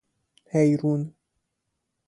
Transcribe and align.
هیرون 0.51 1.13